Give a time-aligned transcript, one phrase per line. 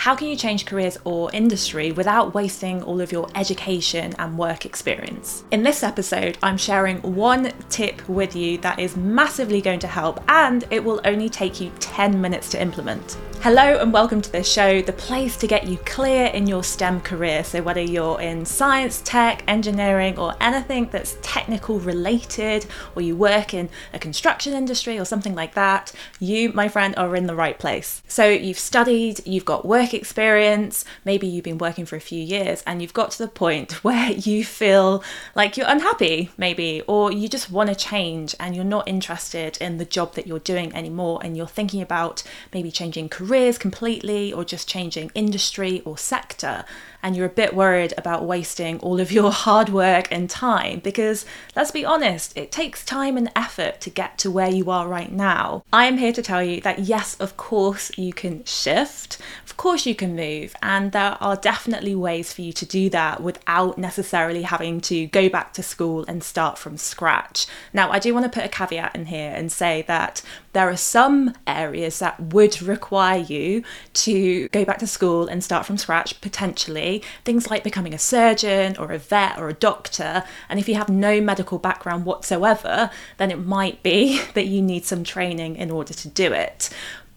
[0.00, 4.64] How can you change careers or industry without wasting all of your education and work
[4.64, 5.44] experience?
[5.50, 10.18] In this episode, I'm sharing one tip with you that is massively going to help
[10.26, 13.18] and it will only take you 10 minutes to implement.
[13.42, 17.00] Hello and welcome to the show, the place to get you clear in your STEM
[17.00, 17.42] career.
[17.42, 23.54] So, whether you're in science, tech, engineering, or anything that's technical related, or you work
[23.54, 27.58] in a construction industry or something like that, you, my friend, are in the right
[27.58, 28.02] place.
[28.06, 32.62] So, you've studied, you've got work experience, maybe you've been working for a few years,
[32.66, 35.02] and you've got to the point where you feel
[35.34, 39.78] like you're unhappy, maybe, or you just want to change and you're not interested in
[39.78, 44.32] the job that you're doing anymore, and you're thinking about maybe changing career careers completely
[44.32, 46.64] or just changing industry or sector
[47.02, 51.24] and you're a bit worried about wasting all of your hard work and time because
[51.56, 55.12] let's be honest, it takes time and effort to get to where you are right
[55.12, 55.64] now.
[55.72, 59.86] I am here to tell you that yes, of course, you can shift, of course,
[59.86, 64.42] you can move, and there are definitely ways for you to do that without necessarily
[64.42, 67.46] having to go back to school and start from scratch.
[67.72, 70.76] Now, I do want to put a caveat in here and say that there are
[70.76, 73.62] some areas that would require you
[73.94, 78.76] to go back to school and start from scratch potentially things like becoming a surgeon
[78.76, 80.24] or a vet or a doctor.
[80.48, 84.84] And if you have no medical background whatsoever, then it might be that you need
[84.84, 86.70] some training in order to do it.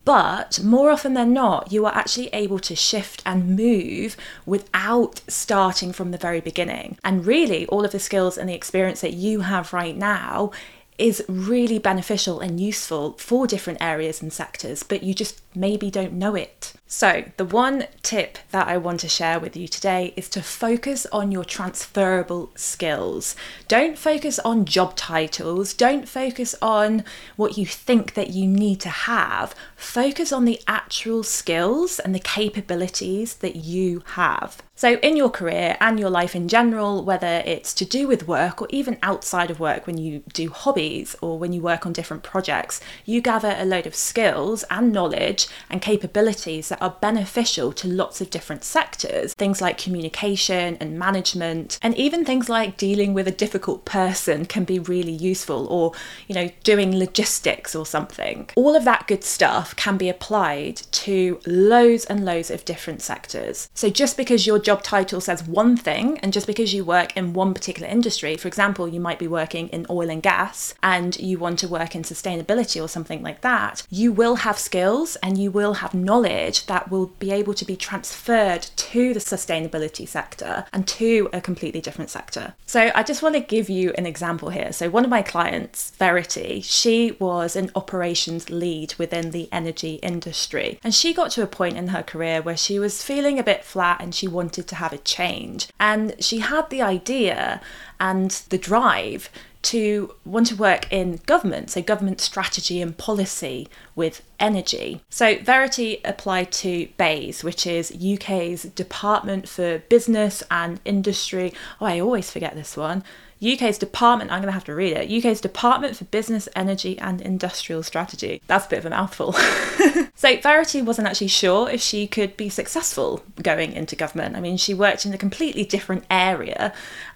[0.06, 5.94] But more often than not, you are actually able to shift and move without starting
[5.94, 6.98] from the very beginning.
[7.06, 10.52] And really, all of the skills and the experience that you have right now
[10.98, 16.14] is really beneficial and useful for different areas and sectors, but you just maybe don't
[16.14, 16.74] know it.
[16.96, 21.08] So, the one tip that I want to share with you today is to focus
[21.12, 23.36] on your transferable skills.
[23.68, 27.04] Don't focus on job titles, don't focus on
[27.36, 29.56] what you think that you need to have.
[29.76, 34.62] Focus on the actual skills and the capabilities that you have.
[34.76, 38.62] So, in your career and your life in general, whether it's to do with work
[38.62, 42.24] or even outside of work when you do hobbies or when you work on different
[42.24, 47.88] projects, you gather a load of skills and knowledge and capabilities that are beneficial to
[47.88, 49.34] lots of different sectors.
[49.34, 54.66] Things like communication and management, and even things like dealing with a difficult person can
[54.66, 55.94] be really useful, or,
[56.28, 58.50] you know, doing logistics or something.
[58.56, 63.70] All of that good stuff can be applied to loads and loads of different sectors.
[63.74, 67.34] So just because your job title says one thing, and just because you work in
[67.34, 71.40] one particular industry, for example, you might be working in oil and gas and you
[71.40, 75.50] want to work in sustainability or something like that, you will have skills and you
[75.50, 80.88] will have knowledge that will be able to be transferred to the sustainability sector and
[80.88, 82.56] to a completely different sector.
[82.66, 84.74] So I just want to give you an example here.
[84.74, 90.80] So one of my clients, Verity, she was an operations lead within the energy industry.
[90.84, 93.64] And she got to a point in her career where she was feeling a bit
[93.64, 95.68] flat and she wanted to have a change.
[95.80, 97.62] And she had the idea
[98.00, 99.30] and the drive
[99.64, 105.02] to want to work in government, so government strategy and policy with energy.
[105.10, 111.54] So Verity applied to BEIS, which is UK's Department for Business and Industry.
[111.80, 113.04] Oh, I always forget this one.
[113.44, 117.20] UK's Department, I'm going to have to read it, UK's Department for Business, Energy and
[117.20, 118.42] Industrial Strategy.
[118.48, 119.34] That's a bit of a mouthful.
[120.16, 124.38] so Verity wasn't actually sure if she could be successful going into government.
[124.38, 126.74] I mean, she worked in a completely different area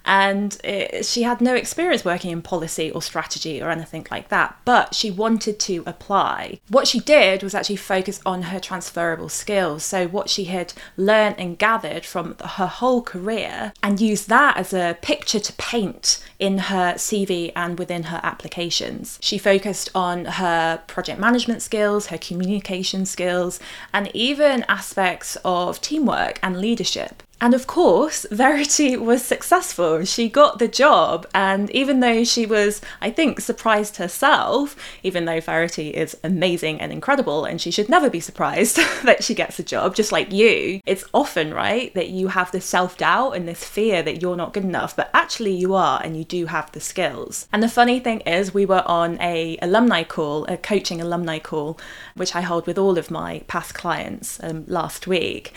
[0.08, 4.56] and it, she had no experience working in policy or strategy or anything like that,
[4.64, 6.58] but she wanted to apply.
[6.68, 11.36] What she did was actually focus on her transferable skills, so what she had learned
[11.38, 16.56] and gathered from her whole career, and use that as a picture to paint in
[16.56, 19.18] her CV and within her applications.
[19.20, 23.60] She focused on her project management skills, her communication skills,
[23.92, 27.22] and even aspects of teamwork and leadership.
[27.40, 30.04] And of course, Verity was successful.
[30.04, 31.26] She got the job.
[31.32, 36.92] And even though she was, I think, surprised herself, even though Verity is amazing and
[36.92, 40.80] incredible and she should never be surprised that she gets a job, just like you,
[40.84, 44.52] it's often, right, that you have this self doubt and this fear that you're not
[44.52, 47.46] good enough, but actually you are and you do have the skills.
[47.52, 51.78] And the funny thing is, we were on a alumni call, a coaching alumni call,
[52.16, 55.52] which I hold with all of my past clients um, last week.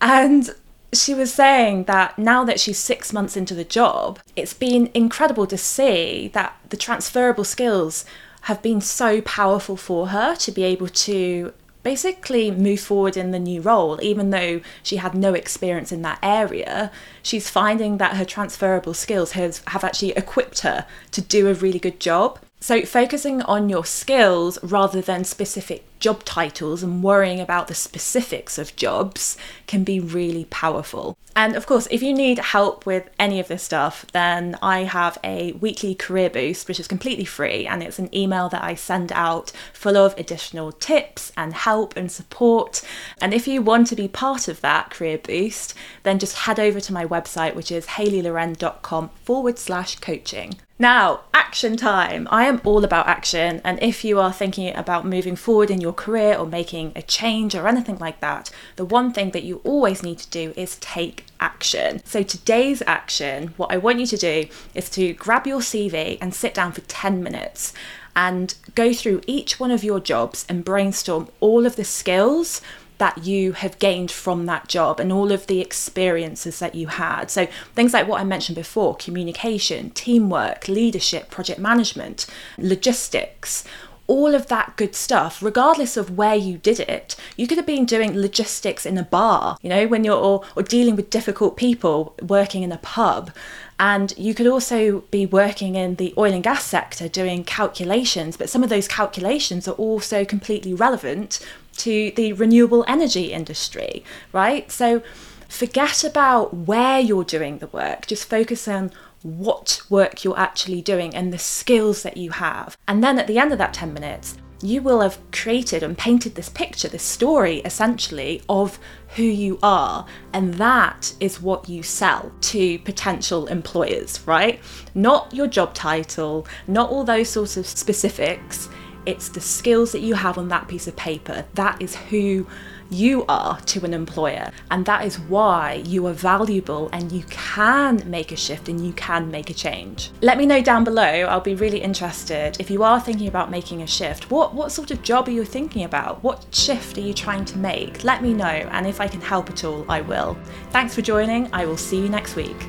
[0.00, 0.50] And
[0.92, 5.46] she was saying that now that she's six months into the job, it's been incredible
[5.46, 8.04] to see that the transferable skills
[8.42, 11.52] have been so powerful for her to be able to
[11.82, 16.18] basically move forward in the new role, even though she had no experience in that
[16.22, 16.90] area.
[17.22, 21.78] She's finding that her transferable skills has, have actually equipped her to do a really
[21.78, 22.38] good job.
[22.60, 28.58] So, focusing on your skills rather than specific job titles and worrying about the specifics
[28.58, 29.36] of jobs
[29.66, 31.16] can be really powerful.
[31.36, 35.16] And of course, if you need help with any of this stuff, then I have
[35.22, 37.66] a weekly career boost, which is completely free.
[37.66, 42.10] And it's an email that I send out full of additional tips and help and
[42.10, 42.82] support.
[43.20, 46.80] And if you want to be part of that career boost, then just head over
[46.80, 50.54] to my website, which is hayleyloren.com forward slash coaching.
[50.80, 52.26] Now, action time.
[52.30, 55.94] I am all about action, and if you are thinking about moving forward in your
[55.94, 60.02] career or making a change or anything like that, the one thing that you always
[60.02, 62.00] need to do is take action.
[62.04, 66.32] So, today's action, what I want you to do is to grab your CV and
[66.32, 67.72] sit down for 10 minutes
[68.14, 72.60] and go through each one of your jobs and brainstorm all of the skills
[72.98, 77.30] that you have gained from that job and all of the experiences that you had.
[77.30, 82.26] So, things like what I mentioned before communication, teamwork, leadership, project management,
[82.58, 83.64] logistics.
[84.10, 87.84] All of that good stuff, regardless of where you did it, you could have been
[87.84, 91.98] doing logistics in a bar, you know, when you're or, or dealing with difficult people
[92.20, 93.30] working in a pub.
[93.78, 98.50] And you could also be working in the oil and gas sector doing calculations, but
[98.50, 101.38] some of those calculations are also completely relevant
[101.76, 104.70] to the renewable energy industry, right?
[104.72, 105.02] So
[105.48, 108.90] forget about where you're doing the work, just focus on
[109.22, 112.76] what work you're actually doing and the skills that you have.
[112.88, 116.34] And then at the end of that 10 minutes, you will have created and painted
[116.34, 118.78] this picture, this story essentially of
[119.16, 120.06] who you are.
[120.32, 124.60] And that is what you sell to potential employers, right?
[124.94, 128.68] Not your job title, not all those sorts of specifics.
[129.06, 131.44] It's the skills that you have on that piece of paper.
[131.54, 132.46] That is who
[132.90, 134.50] you are to an employer.
[134.70, 138.92] And that is why you are valuable and you can make a shift and you
[138.92, 140.10] can make a change.
[140.20, 141.02] Let me know down below.
[141.02, 142.56] I'll be really interested.
[142.60, 145.44] If you are thinking about making a shift, what, what sort of job are you
[145.44, 146.22] thinking about?
[146.22, 148.04] What shift are you trying to make?
[148.04, 148.44] Let me know.
[148.46, 150.36] And if I can help at all, I will.
[150.70, 151.52] Thanks for joining.
[151.52, 152.66] I will see you next week.